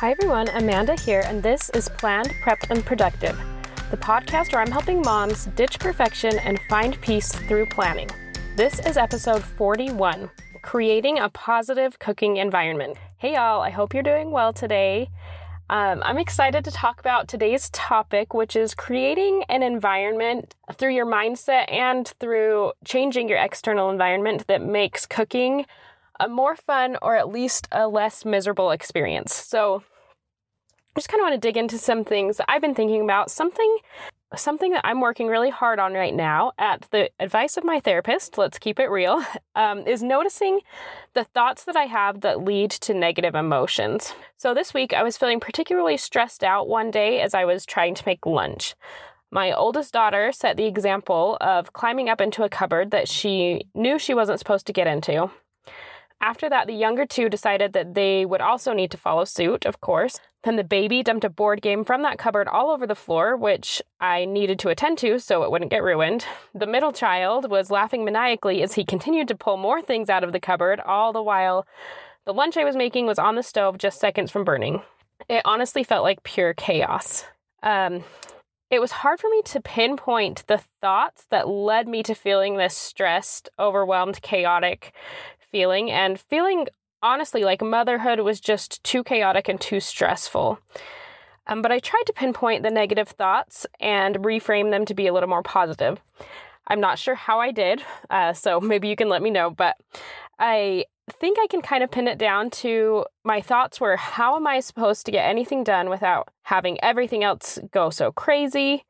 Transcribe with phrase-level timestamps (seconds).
[0.00, 3.36] Hi everyone, Amanda here, and this is Planned, Prepped, and Productive,
[3.90, 8.08] the podcast where I'm helping moms ditch perfection and find peace through planning.
[8.54, 10.30] This is episode 41
[10.62, 12.96] Creating a Positive Cooking Environment.
[13.16, 15.10] Hey y'all, I hope you're doing well today.
[15.68, 21.06] Um, I'm excited to talk about today's topic, which is creating an environment through your
[21.06, 25.66] mindset and through changing your external environment that makes cooking
[26.20, 29.34] a more fun or at least a less miserable experience.
[29.34, 29.82] So,
[30.96, 33.30] I just kind of want to dig into some things I've been thinking about.
[33.30, 33.78] Something
[34.36, 38.36] something that I'm working really hard on right now, at the advice of my therapist,
[38.36, 39.22] let's keep it real,
[39.54, 40.60] um, is noticing
[41.14, 44.12] the thoughts that I have that lead to negative emotions.
[44.36, 47.94] So this week, I was feeling particularly stressed out one day as I was trying
[47.94, 48.74] to make lunch.
[49.30, 53.98] My oldest daughter set the example of climbing up into a cupboard that she knew
[53.98, 55.30] she wasn't supposed to get into.
[56.20, 59.80] After that, the younger two decided that they would also need to follow suit, of
[59.80, 60.18] course.
[60.42, 63.80] Then the baby dumped a board game from that cupboard all over the floor, which
[64.00, 66.24] I needed to attend to so it wouldn't get ruined.
[66.54, 70.32] The middle child was laughing maniacally as he continued to pull more things out of
[70.32, 71.66] the cupboard, all the while
[72.24, 74.82] the lunch I was making was on the stove just seconds from burning.
[75.28, 77.24] It honestly felt like pure chaos.
[77.62, 78.04] Um,
[78.70, 82.76] it was hard for me to pinpoint the thoughts that led me to feeling this
[82.76, 84.92] stressed, overwhelmed, chaotic
[85.50, 86.68] feeling and feeling
[87.02, 90.58] honestly like motherhood was just too chaotic and too stressful.
[91.46, 95.12] Um, but I tried to pinpoint the negative thoughts and reframe them to be a
[95.12, 96.00] little more positive.
[96.66, 99.50] I'm not sure how I did, uh, so maybe you can let me know.
[99.50, 99.76] But
[100.38, 104.46] I think I can kind of pin it down to my thoughts were how am
[104.46, 108.84] I supposed to get anything done without having everything else go so crazy?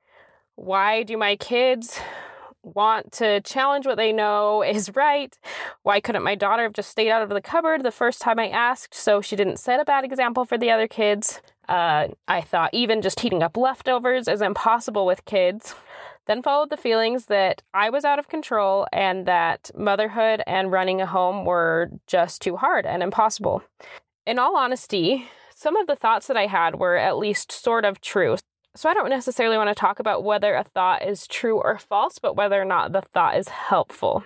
[0.56, 2.00] Why do my kids
[2.62, 5.36] want to challenge what they know is right.
[5.82, 8.48] Why couldn't my daughter have just stayed out of the cupboard the first time I
[8.48, 11.40] asked so she didn't set a bad example for the other kids?
[11.68, 15.74] Uh, I thought even just heating up leftovers is impossible with kids.
[16.26, 21.00] Then followed the feelings that I was out of control and that motherhood and running
[21.00, 23.62] a home were just too hard and impossible.
[24.26, 28.02] In all honesty, some of the thoughts that I had were at least sort of
[28.02, 28.36] true.
[28.74, 32.18] So I don't necessarily want to talk about whether a thought is true or false,
[32.18, 34.24] but whether or not the thought is helpful.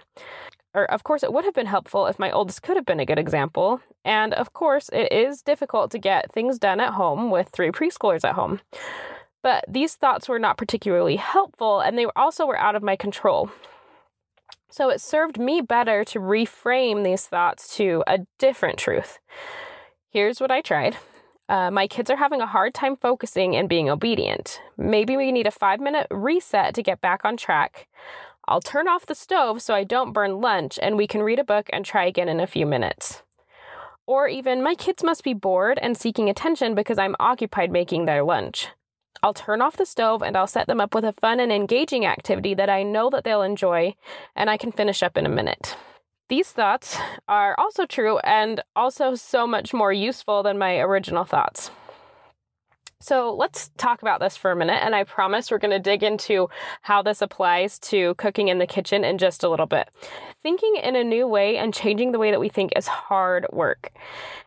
[0.75, 3.07] Or, of course, it would have been helpful if my oldest could have been a
[3.07, 3.81] good example.
[4.05, 8.25] And, of course, it is difficult to get things done at home with three preschoolers
[8.25, 8.61] at home.
[9.43, 13.51] But these thoughts were not particularly helpful, and they also were out of my control.
[14.71, 19.19] So it served me better to reframe these thoughts to a different truth.
[20.11, 20.97] Here's what I tried
[21.53, 24.63] uh, my kids are having a hard time focusing and being obedient.
[24.79, 27.89] Maybe we need a five minute reset to get back on track.
[28.49, 31.45] I'll turn off the stove so I don't burn lunch and we can read a
[31.45, 33.23] book and try again in a few minutes.
[34.07, 38.25] Or even, my kids must be bored and seeking attention because I'm occupied making their
[38.25, 38.69] lunch.
[39.23, 42.07] I'll turn off the stove and I'll set them up with a fun and engaging
[42.07, 43.95] activity that I know that they'll enjoy
[44.35, 45.77] and I can finish up in a minute.
[46.33, 46.97] These thoughts
[47.29, 51.71] are also true and also so much more useful than my original thoughts.
[53.01, 56.03] So let's talk about this for a minute, and I promise we're going to dig
[56.03, 56.49] into
[56.81, 59.91] how this applies to cooking in the kitchen in just a little bit.
[60.43, 63.93] Thinking in a new way and changing the way that we think is hard work.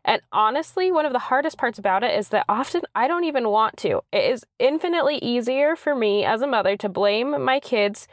[0.06, 3.50] And honestly, one of the hardest parts about it is that often I don't even
[3.50, 4.02] want to.
[4.12, 8.08] It is infinitely easier for me as a mother to blame my kids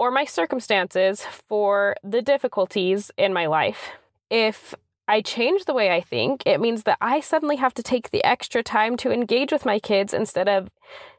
[0.00, 3.90] or my circumstances for the difficulties in my life.
[4.30, 4.74] If
[5.06, 8.24] I change the way I think, it means that I suddenly have to take the
[8.24, 10.70] extra time to engage with my kids instead of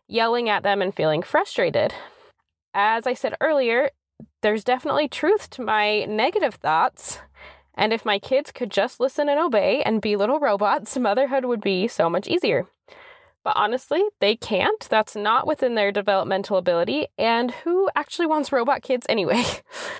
[0.07, 1.93] yelling at them and feeling frustrated.
[2.73, 3.91] As I said earlier,
[4.41, 7.19] there's definitely truth to my negative thoughts.
[7.75, 11.61] And if my kids could just listen and obey and be little robots, motherhood would
[11.61, 12.65] be so much easier.
[13.43, 14.87] But honestly, they can't.
[14.89, 17.07] That's not within their developmental ability.
[17.17, 19.43] And who actually wants robot kids anyway?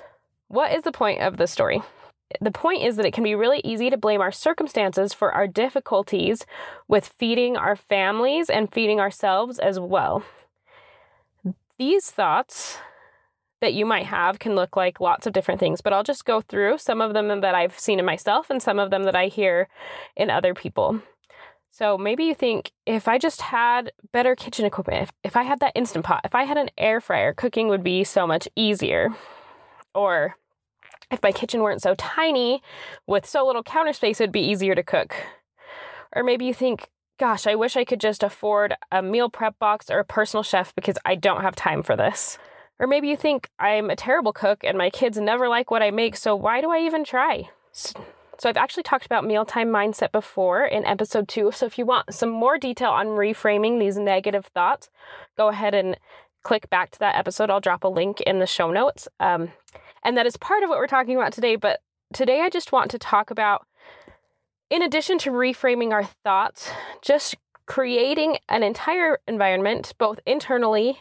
[0.48, 1.82] what is the point of the story?
[2.40, 5.46] The point is that it can be really easy to blame our circumstances for our
[5.46, 6.46] difficulties
[6.88, 10.22] with feeding our families and feeding ourselves as well.
[11.78, 12.78] These thoughts
[13.60, 16.40] that you might have can look like lots of different things, but I'll just go
[16.40, 19.26] through some of them that I've seen in myself and some of them that I
[19.26, 19.68] hear
[20.16, 21.00] in other people.
[21.74, 25.58] So maybe you think if I just had better kitchen equipment, if, if I had
[25.60, 29.08] that instant pot, if I had an air fryer, cooking would be so much easier.
[29.94, 30.36] Or
[31.10, 32.62] if my kitchen weren't so tiny
[33.06, 35.14] with so little counter space, it'd be easier to cook.
[36.14, 39.88] Or maybe you think, gosh, I wish I could just afford a meal prep box
[39.88, 42.36] or a personal chef because I don't have time for this.
[42.78, 45.90] Or maybe you think I'm a terrible cook and my kids never like what I
[45.90, 47.48] make, so why do I even try?
[48.42, 51.52] So, I've actually talked about mealtime mindset before in episode two.
[51.52, 54.90] So, if you want some more detail on reframing these negative thoughts,
[55.36, 55.96] go ahead and
[56.42, 57.50] click back to that episode.
[57.50, 59.06] I'll drop a link in the show notes.
[59.20, 59.52] Um,
[60.02, 61.54] and that is part of what we're talking about today.
[61.54, 63.64] But today, I just want to talk about,
[64.70, 66.68] in addition to reframing our thoughts,
[67.00, 67.36] just
[67.66, 70.98] creating an entire environment, both internally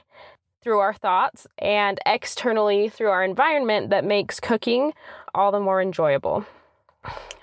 [0.61, 4.93] through our thoughts and externally through our environment, that makes cooking
[5.33, 6.45] all the more enjoyable.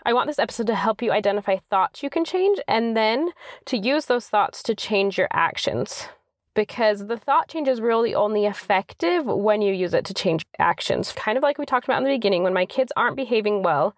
[0.05, 3.31] I want this episode to help you identify thoughts you can change and then
[3.66, 6.08] to use those thoughts to change your actions.
[6.55, 11.12] Because the thought change is really only effective when you use it to change actions.
[11.12, 13.94] Kind of like we talked about in the beginning, when my kids aren't behaving well,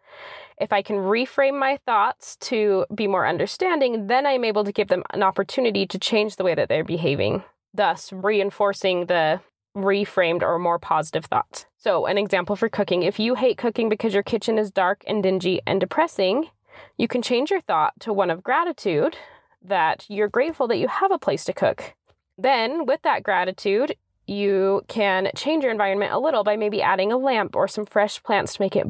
[0.60, 4.88] if I can reframe my thoughts to be more understanding, then I'm able to give
[4.88, 9.40] them an opportunity to change the way that they're behaving, thus reinforcing the
[9.76, 11.66] reframed or more positive thoughts.
[11.76, 15.22] So, an example for cooking if you hate cooking because your kitchen is dark and
[15.22, 16.50] dingy and depressing,
[16.96, 19.16] you can change your thought to one of gratitude
[19.62, 21.94] that you're grateful that you have a place to cook.
[22.36, 23.96] Then, with that gratitude,
[24.26, 28.22] you can change your environment a little by maybe adding a lamp or some fresh
[28.22, 28.86] plants to make it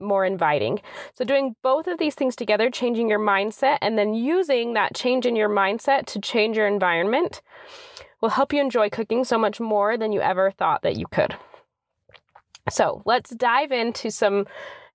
[0.00, 0.80] more inviting.
[1.12, 5.26] So, doing both of these things together, changing your mindset, and then using that change
[5.26, 7.42] in your mindset to change your environment
[8.20, 11.36] will help you enjoy cooking so much more than you ever thought that you could.
[12.68, 14.46] So, let's dive into some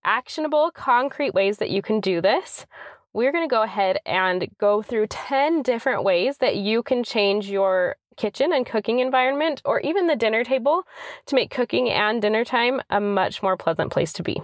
[0.04, 2.66] actionable, concrete ways that you can do this.
[3.14, 7.50] We're going to go ahead and go through 10 different ways that you can change
[7.50, 10.84] your kitchen and cooking environment or even the dinner table
[11.26, 14.42] to make cooking and dinner time a much more pleasant place to be.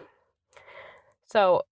[1.27, 1.63] So,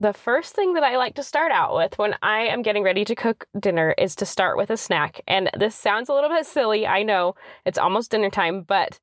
[0.00, 3.04] the first thing that I like to start out with when I am getting ready
[3.04, 5.20] to cook dinner is to start with a snack.
[5.26, 6.86] And this sounds a little bit silly.
[6.86, 8.98] I know it's almost dinner time, but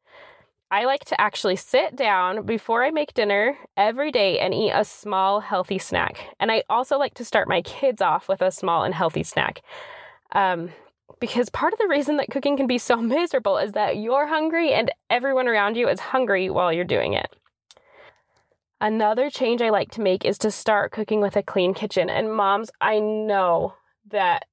[0.69, 4.85] I like to actually sit down before I make dinner every day and eat a
[4.85, 6.35] small, healthy snack.
[6.39, 9.61] And I also like to start my kids off with a small and healthy snack.
[10.33, 10.69] Um,
[11.19, 14.73] because part of the reason that cooking can be so miserable is that you're hungry
[14.73, 17.35] and everyone around you is hungry while you're doing it.
[18.81, 22.09] Another change I like to make is to start cooking with a clean kitchen.
[22.09, 23.75] And moms, I know
[24.09, 24.45] that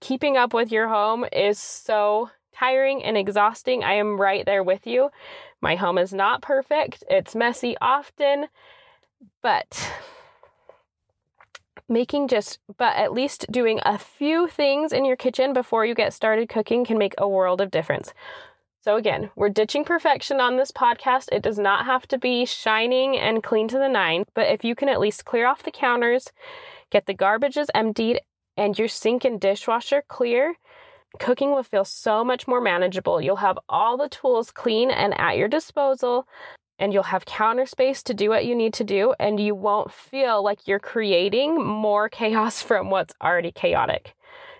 [0.00, 3.84] keeping up with your home is so tiring and exhausting.
[3.84, 5.10] I am right there with you.
[5.60, 8.48] My home is not perfect, it's messy often,
[9.40, 9.92] but
[11.88, 16.12] making just, but at least doing a few things in your kitchen before you get
[16.12, 18.12] started cooking can make a world of difference.
[18.82, 21.28] So, again, we're ditching perfection on this podcast.
[21.32, 24.74] It does not have to be shining and clean to the nine, but if you
[24.74, 26.32] can at least clear off the counters,
[26.90, 28.22] get the garbages emptied,
[28.56, 30.54] and your sink and dishwasher clear,
[31.18, 33.20] cooking will feel so much more manageable.
[33.20, 36.26] You'll have all the tools clean and at your disposal,
[36.78, 39.92] and you'll have counter space to do what you need to do, and you won't
[39.92, 44.14] feel like you're creating more chaos from what's already chaotic.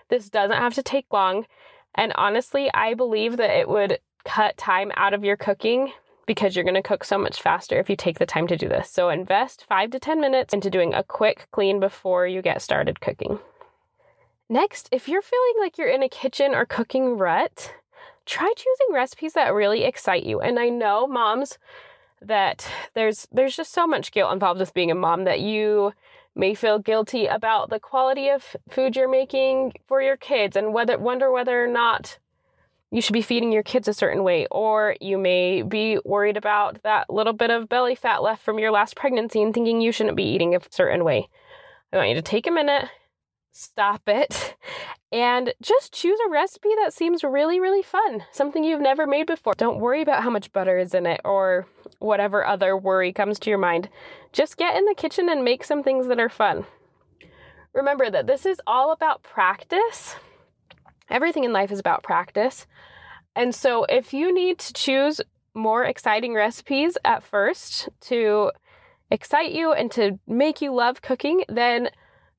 [0.09, 1.47] This doesn't have to take long.
[1.95, 5.91] And honestly, I believe that it would cut time out of your cooking
[6.25, 8.69] because you're going to cook so much faster if you take the time to do
[8.69, 8.89] this.
[8.89, 13.01] So invest five to 10 minutes into doing a quick clean before you get started
[13.01, 13.39] cooking.
[14.49, 17.73] Next, if you're feeling like you're in a kitchen or cooking rut,
[18.25, 20.41] try choosing recipes that really excite you.
[20.41, 21.57] And I know moms
[22.21, 25.93] that there's there's just so much guilt involved with being a mom that you
[26.35, 30.97] may feel guilty about the quality of food you're making for your kids and whether
[30.97, 32.19] wonder whether or not
[32.91, 36.83] you should be feeding your kids a certain way, or you may be worried about
[36.83, 40.17] that little bit of belly fat left from your last pregnancy and thinking you shouldn't
[40.17, 41.29] be eating a certain way.
[41.93, 42.89] I want you to take a minute,
[43.53, 44.55] stop it,
[45.11, 49.53] and just choose a recipe that seems really, really fun, something you've never made before.
[49.57, 51.67] Don't worry about how much butter is in it or
[51.99, 53.87] whatever other worry comes to your mind.
[54.33, 56.65] Just get in the kitchen and make some things that are fun.
[57.73, 60.15] Remember that this is all about practice
[61.11, 62.65] Everything in life is about practice.
[63.35, 65.21] And so if you need to choose
[65.53, 68.51] more exciting recipes at first to
[69.09, 71.89] excite you and to make you love cooking, then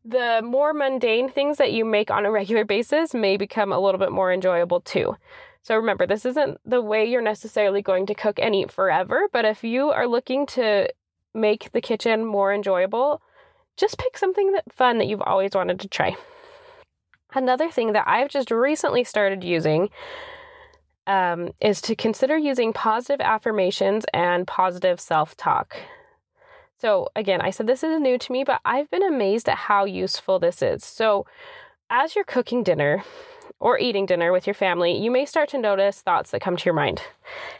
[0.04, 3.98] the more mundane things that you make on a regular basis may become a little
[3.98, 5.16] bit more enjoyable too.
[5.62, 9.44] So remember, this isn't the way you're necessarily going to cook and eat forever, but
[9.44, 10.88] if you are looking to
[11.34, 13.22] make the kitchen more enjoyable,
[13.76, 16.16] just pick something that fun that you've always wanted to try.
[17.34, 19.88] Another thing that I've just recently started using
[21.06, 25.76] um, is to consider using positive affirmations and positive self talk.
[26.78, 29.84] So, again, I said this is new to me, but I've been amazed at how
[29.84, 30.84] useful this is.
[30.84, 31.26] So,
[31.90, 33.04] as you're cooking dinner,
[33.62, 36.64] or eating dinner with your family, you may start to notice thoughts that come to
[36.64, 37.00] your mind.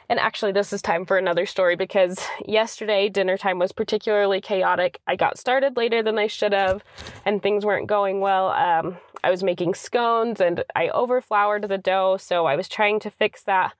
[0.09, 5.01] And actually, this is time for another story because yesterday dinner time was particularly chaotic.
[5.07, 6.83] I got started later than I should have,
[7.25, 8.49] and things weren't going well.
[8.49, 13.11] Um, I was making scones and I overfloured the dough, so I was trying to
[13.11, 13.73] fix that.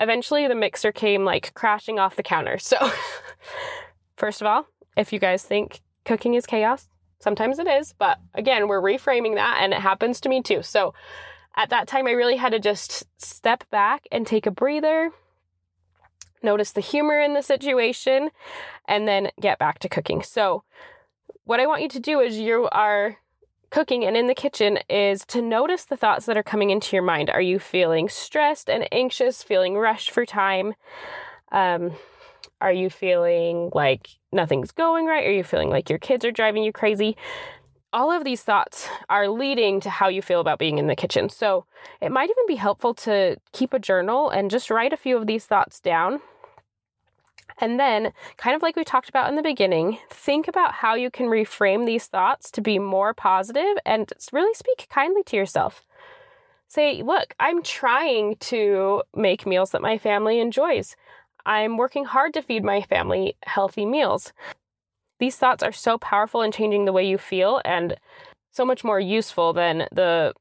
[0.00, 2.58] Eventually, the mixer came like crashing off the counter.
[2.58, 2.76] So,
[4.16, 4.66] first of all,
[4.96, 6.88] if you guys think cooking is chaos,
[7.20, 10.64] sometimes it is, but again, we're reframing that and it happens to me too.
[10.64, 10.92] So,
[11.58, 15.10] at that time, I really had to just step back and take a breather,
[16.40, 18.30] notice the humor in the situation,
[18.86, 20.22] and then get back to cooking.
[20.22, 20.62] So,
[21.44, 23.16] what I want you to do is you are
[23.70, 27.02] cooking and in the kitchen is to notice the thoughts that are coming into your
[27.02, 27.28] mind.
[27.28, 30.74] Are you feeling stressed and anxious, feeling rushed for time?
[31.50, 31.92] Um,
[32.60, 35.26] are you feeling like nothing's going right?
[35.26, 37.16] Are you feeling like your kids are driving you crazy?
[37.92, 41.28] All of these thoughts are leading to how you feel about being in the kitchen.
[41.28, 41.64] So
[42.00, 45.26] it might even be helpful to keep a journal and just write a few of
[45.26, 46.20] these thoughts down.
[47.60, 51.10] And then, kind of like we talked about in the beginning, think about how you
[51.10, 55.84] can reframe these thoughts to be more positive and really speak kindly to yourself.
[56.68, 60.94] Say, look, I'm trying to make meals that my family enjoys.
[61.46, 64.32] I'm working hard to feed my family healthy meals.
[65.18, 67.96] These thoughts are so powerful in changing the way you feel and
[68.50, 70.32] so much more useful than the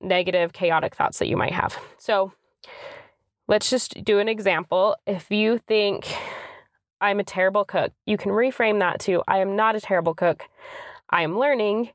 [0.00, 1.78] negative, chaotic thoughts that you might have.
[1.98, 2.32] So
[3.48, 4.96] let's just do an example.
[5.06, 6.06] If you think
[7.00, 10.44] I'm a terrible cook, you can reframe that to I am not a terrible cook.
[11.10, 11.90] I am learning.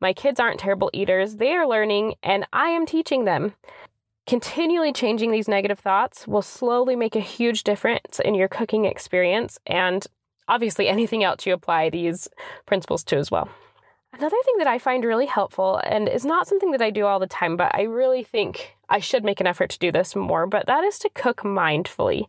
[0.00, 1.36] My kids aren't terrible eaters.
[1.36, 3.54] They are learning, and I am teaching them.
[4.26, 9.58] Continually changing these negative thoughts will slowly make a huge difference in your cooking experience
[9.66, 10.06] and
[10.52, 12.28] obviously anything else you apply these
[12.66, 13.48] principles to as well.
[14.12, 17.18] Another thing that I find really helpful, and is not something that I do all
[17.18, 20.46] the time, but I really think I should make an effort to do this more,
[20.46, 22.26] but that is to cook mindfully.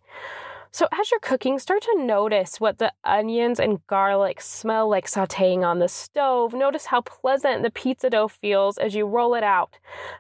[0.71, 5.63] So, as you're cooking, start to notice what the onions and garlic smell like sauteing
[5.63, 6.53] on the stove.
[6.53, 9.77] Notice how pleasant the pizza dough feels as you roll it out.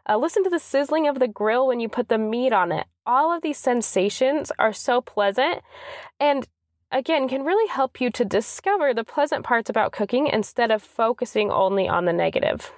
[0.07, 2.85] Uh, listen to the sizzling of the grill when you put the meat on it.
[3.05, 5.61] All of these sensations are so pleasant.
[6.19, 6.47] And
[6.93, 11.51] again, can really help you to discover the pleasant parts about cooking instead of focusing
[11.51, 12.71] only on the negative.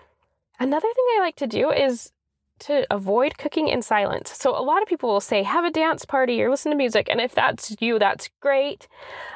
[0.60, 2.12] Another thing I like to do is
[2.60, 4.32] to avoid cooking in silence.
[4.32, 7.08] So, a lot of people will say, have a dance party or listen to music.
[7.10, 8.88] And if that's you, that's great.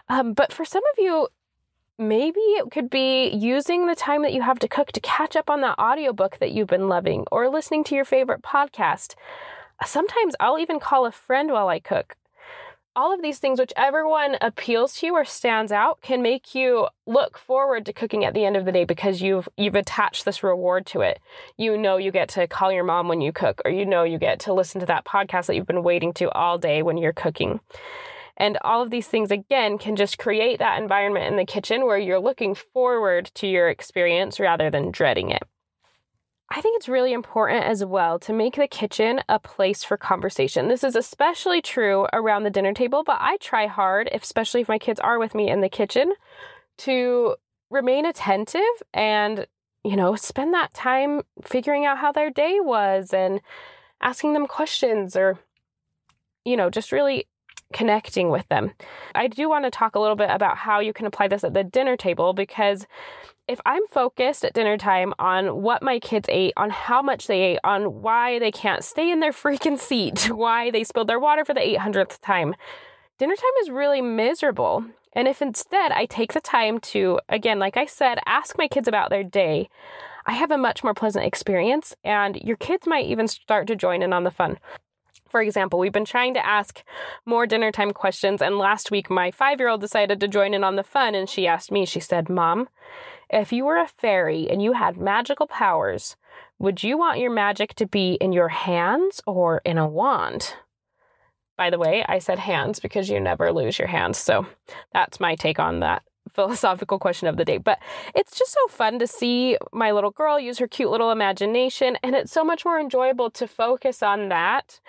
[0.07, 1.27] Um, but for some of you,
[1.97, 5.49] maybe it could be using the time that you have to cook to catch up
[5.49, 9.15] on that audiobook that you've been loving or listening to your favorite podcast.
[9.85, 12.15] Sometimes I'll even call a friend while I cook
[12.99, 16.85] all of these things, whichever one appeals to you or stands out, can make you
[17.07, 20.43] look forward to cooking at the end of the day because you've you've attached this
[20.43, 21.17] reward to it.
[21.55, 24.17] You know you get to call your mom when you cook, or you know you
[24.17, 27.13] get to listen to that podcast that you've been waiting to all day when you're
[27.13, 27.61] cooking.
[28.35, 31.97] And all of these things, again, can just create that environment in the kitchen where
[31.97, 35.43] you're looking forward to your experience rather than dreading it.
[36.51, 40.67] I think it's really important as well to make the kitchen a place for conversation.
[40.67, 44.79] This is especially true around the dinner table, but I try hard, especially if my
[44.79, 46.13] kids are with me in the kitchen,
[46.79, 47.35] to
[47.69, 48.61] remain attentive
[48.95, 49.45] and,
[49.83, 53.41] you know, spend that time figuring out how their day was and
[54.01, 55.37] asking them questions or,
[56.45, 57.27] you know, just really
[57.73, 58.71] connecting with them.
[59.13, 61.53] I do want to talk a little bit about how you can apply this at
[61.53, 62.87] the dinner table because
[63.49, 67.41] if I'm focused at dinner time on what my kids ate, on how much they
[67.41, 71.43] ate, on why they can't stay in their freaking seat, why they spilled their water
[71.43, 72.53] for the 800th time,
[73.17, 74.85] dinner time is really miserable.
[75.13, 78.87] And if instead I take the time to, again, like I said, ask my kids
[78.87, 79.67] about their day,
[80.27, 84.03] I have a much more pleasant experience, and your kids might even start to join
[84.03, 84.59] in on the fun.
[85.27, 86.83] For example, we've been trying to ask
[87.25, 90.63] more dinner time questions, and last week my five year old decided to join in
[90.63, 92.69] on the fun, and she asked me, she said, Mom,
[93.29, 96.15] if you were a fairy and you had magical powers,
[96.57, 100.53] would you want your magic to be in your hands or in a wand?
[101.57, 104.17] By the way, I said hands because you never lose your hands.
[104.17, 104.47] So
[104.93, 107.57] that's my take on that philosophical question of the day.
[107.57, 107.79] But
[108.15, 111.97] it's just so fun to see my little girl use her cute little imagination.
[112.01, 114.79] And it's so much more enjoyable to focus on that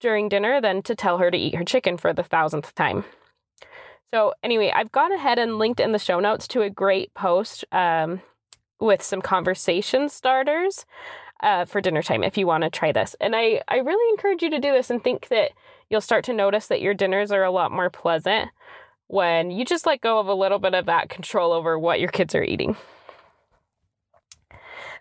[0.00, 3.04] during dinner than to tell her to eat her chicken for the thousandth time.
[4.12, 7.64] So, anyway, I've gone ahead and linked in the show notes to a great post
[7.72, 8.22] um,
[8.80, 10.86] with some conversation starters
[11.42, 13.14] uh, for dinner time if you want to try this.
[13.20, 15.52] And I, I really encourage you to do this and think that
[15.90, 18.50] you'll start to notice that your dinners are a lot more pleasant
[19.08, 22.10] when you just let go of a little bit of that control over what your
[22.10, 22.76] kids are eating.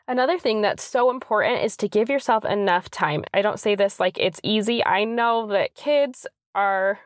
[0.07, 3.25] Another thing that's so important is to give yourself enough time.
[3.33, 4.83] I don't say this like it's easy.
[4.85, 6.99] I know that kids are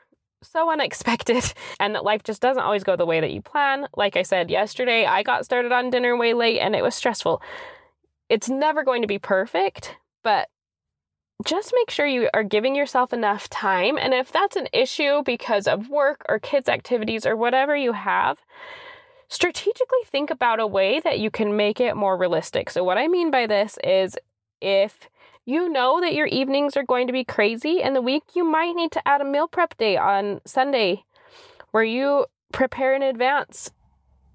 [0.44, 3.88] so unexpected and that life just doesn't always go the way that you plan.
[3.96, 7.42] Like I said yesterday, I got started on dinner way late and it was stressful.
[8.30, 10.50] It's never going to be perfect, but
[11.46, 13.98] just make sure you are giving yourself enough time.
[13.98, 18.40] And if that's an issue because of work or kids' activities or whatever you have,
[19.28, 22.70] strategically think about a way that you can make it more realistic.
[22.70, 24.18] So, what I mean by this is
[24.62, 25.10] if
[25.52, 28.74] you know that your evenings are going to be crazy in the week, you might
[28.74, 31.04] need to add a meal prep day on Sunday
[31.72, 33.72] where you prepare in advance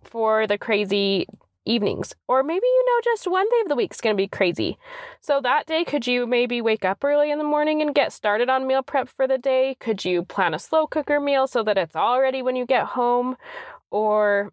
[0.03, 1.27] for the crazy
[1.65, 2.15] evenings.
[2.29, 4.79] Or maybe you know just one day of the week is going to be crazy.
[5.21, 8.49] So that day, could you maybe wake up early in the morning and get started
[8.49, 9.77] on meal prep for the day?
[9.81, 12.85] Could you plan a slow cooker meal so that it's all ready when you get
[12.85, 13.37] home?
[13.91, 14.53] Or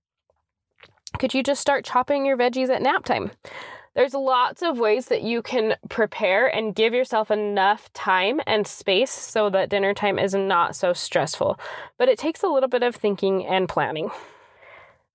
[1.20, 3.32] could you just start chopping your veggies at nap time?
[3.96, 9.12] There's lots of ways that you can prepare and give yourself enough time and space
[9.12, 11.60] so that dinner time is not so stressful.
[11.98, 14.10] But it takes a little bit of thinking and planning.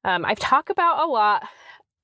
[0.05, 1.49] Um, I've talked about a lot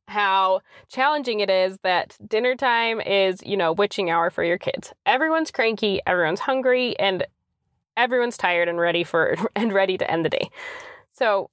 [0.09, 4.93] how challenging it is that dinner time is, you know, witching hour for your kids.
[5.07, 7.25] Everyone's cranky, everyone's hungry, and
[7.97, 10.51] everyone's tired and ready for and ready to end the day.
[11.13, 11.51] So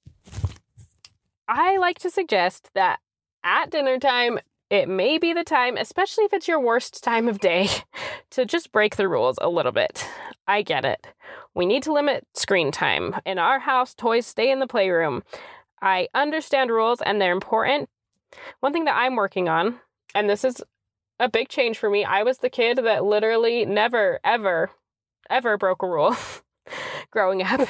[1.48, 2.98] I like to suggest that
[3.44, 4.38] at dinner time,
[4.72, 7.68] it may be the time, especially if it's your worst time of day,
[8.30, 10.08] to just break the rules a little bit.
[10.48, 11.06] I get it.
[11.54, 13.14] We need to limit screen time.
[13.26, 15.24] In our house, toys stay in the playroom.
[15.82, 17.90] I understand rules and they're important,
[18.60, 19.78] one thing that I'm working on,
[20.14, 20.62] and this is
[21.20, 24.70] a big change for me, I was the kid that literally never, ever,
[25.28, 26.16] ever broke a rule
[27.10, 27.68] growing up.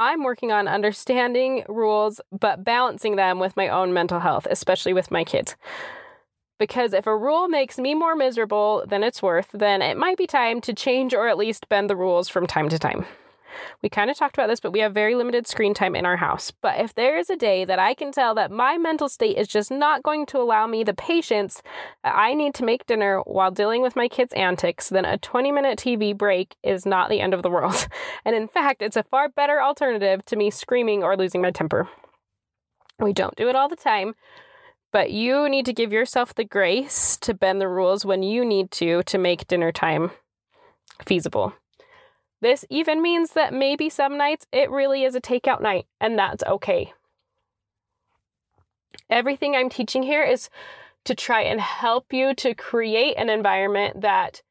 [0.00, 5.12] I'm working on understanding rules, but balancing them with my own mental health, especially with
[5.12, 5.54] my kids.
[6.58, 10.26] Because if a rule makes me more miserable than it's worth, then it might be
[10.26, 13.06] time to change or at least bend the rules from time to time.
[13.82, 16.16] We kind of talked about this, but we have very limited screen time in our
[16.16, 16.50] house.
[16.50, 19.48] But if there is a day that I can tell that my mental state is
[19.48, 21.62] just not going to allow me the patience
[22.02, 25.78] I need to make dinner while dealing with my kids' antics, then a 20 minute
[25.78, 27.88] TV break is not the end of the world.
[28.24, 31.88] And in fact, it's a far better alternative to me screaming or losing my temper.
[32.98, 34.14] We don't do it all the time,
[34.94, 38.70] but you need to give yourself the grace to bend the rules when you need
[38.70, 40.12] to to make dinner time
[41.04, 41.52] feasible.
[42.40, 46.44] This even means that maybe some nights it really is a takeout night, and that's
[46.44, 46.92] okay.
[49.10, 50.48] Everything I'm teaching here is
[51.06, 54.42] to try and help you to create an environment that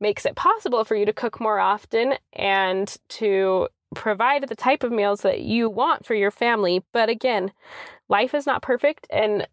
[0.00, 4.92] makes it possible for you to cook more often and to provide the type of
[4.92, 6.84] meals that you want for your family.
[6.92, 7.50] But again,
[8.08, 9.48] life is not perfect, and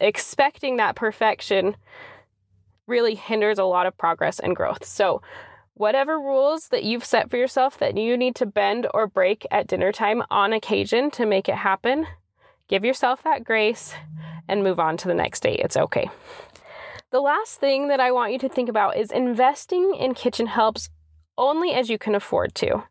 [0.00, 1.76] expecting that perfection
[2.86, 4.84] really hinders a lot of progress and growth.
[4.84, 5.22] So,
[5.74, 9.66] whatever rules that you've set for yourself that you need to bend or break at
[9.66, 12.06] dinner time on occasion to make it happen,
[12.68, 13.94] give yourself that grace
[14.48, 15.54] and move on to the next day.
[15.54, 16.10] It's okay.
[17.12, 20.90] The last thing that I want you to think about is investing in kitchen helps
[21.38, 22.84] only as you can afford to.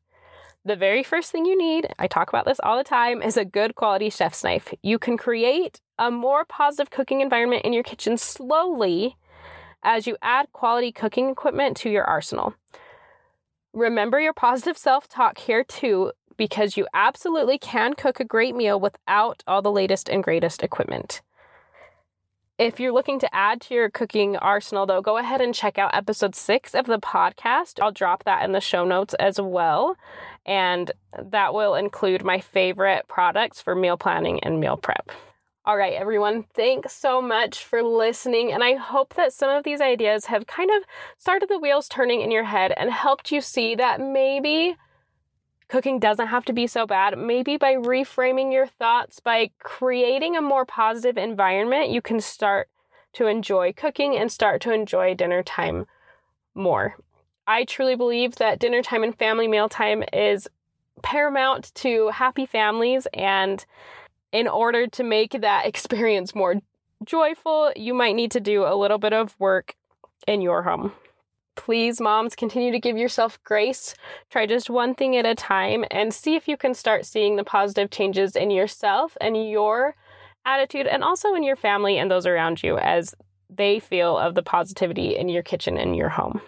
[0.69, 3.43] The very first thing you need, I talk about this all the time, is a
[3.43, 4.71] good quality chef's knife.
[4.83, 9.17] You can create a more positive cooking environment in your kitchen slowly
[9.81, 12.53] as you add quality cooking equipment to your arsenal.
[13.73, 18.79] Remember your positive self talk here too, because you absolutely can cook a great meal
[18.79, 21.23] without all the latest and greatest equipment.
[22.59, 25.95] If you're looking to add to your cooking arsenal, though, go ahead and check out
[25.95, 27.81] episode six of the podcast.
[27.81, 29.95] I'll drop that in the show notes as well.
[30.45, 35.11] And that will include my favorite products for meal planning and meal prep.
[35.65, 38.51] All right, everyone, thanks so much for listening.
[38.51, 40.83] And I hope that some of these ideas have kind of
[41.17, 44.75] started the wheels turning in your head and helped you see that maybe
[45.67, 47.17] cooking doesn't have to be so bad.
[47.17, 52.69] Maybe by reframing your thoughts, by creating a more positive environment, you can start
[53.13, 55.85] to enjoy cooking and start to enjoy dinner time
[56.55, 56.97] more.
[57.49, 60.47] I truly believe that dinner time and family meal time is
[61.01, 63.65] paramount to happy families and
[64.31, 66.61] in order to make that experience more
[67.03, 69.73] joyful, you might need to do a little bit of work
[70.27, 70.91] in your home.
[71.55, 73.95] Please, moms, continue to give yourself grace.
[74.29, 77.43] Try just one thing at a time and see if you can start seeing the
[77.43, 79.95] positive changes in yourself and your
[80.45, 83.15] attitude, and also in your family and those around you as
[83.49, 86.41] they feel of the positivity in your kitchen and your home.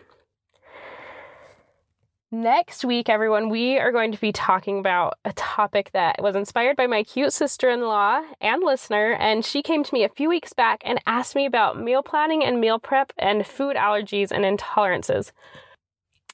[2.34, 6.78] Next week, everyone, we are going to be talking about a topic that was inspired
[6.78, 9.18] by my cute sister in law and listener.
[9.20, 12.42] And she came to me a few weeks back and asked me about meal planning
[12.42, 15.34] and meal prep and food allergies and intolerances.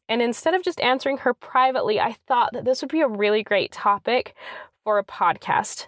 [0.08, 3.42] And instead of just answering her privately, I thought that this would be a really
[3.42, 4.36] great topic
[4.84, 5.88] for a podcast.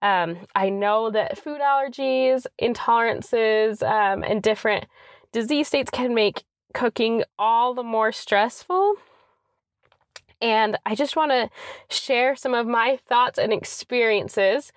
[0.00, 4.86] Um, I know that food allergies, intolerances, um, and different
[5.32, 8.96] disease states can make cooking all the more stressful.
[10.40, 11.50] And I just want to
[11.88, 14.72] share some of my thoughts and experiences.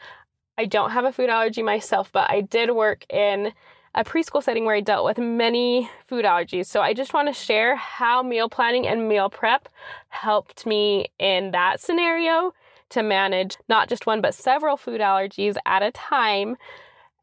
[0.57, 3.53] I don't have a food allergy myself, but I did work in
[3.95, 6.65] a preschool setting where I dealt with many food allergies.
[6.65, 9.69] So I just want to share how meal planning and meal prep
[10.09, 12.53] helped me in that scenario
[12.89, 16.57] to manage not just one, but several food allergies at a time,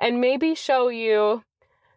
[0.01, 1.45] and maybe show you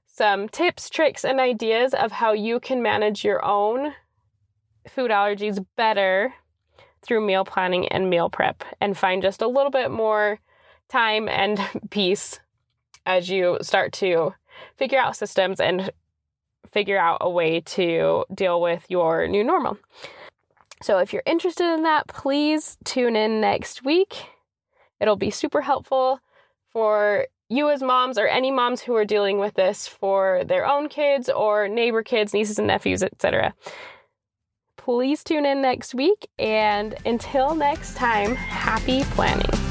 [0.06, 3.94] some tips, tricks, and ideas of how you can manage your own
[4.88, 6.34] food allergies better
[7.02, 10.40] through meal planning and meal prep and find just a little bit more
[10.90, 12.40] time and peace
[13.06, 14.34] as you start to
[14.78, 15.92] figure out systems and
[16.72, 19.78] figure out a way to deal with your new normal.
[20.82, 24.28] So, if you're interested in that, please tune in next week.
[25.00, 26.20] It'll be super helpful
[26.72, 30.90] for you as moms or any moms who are dealing with this for their own
[30.90, 33.54] kids or neighbor kids, nieces and nephews, etc.
[34.84, 39.63] Please tune in next week and until next time, happy planning.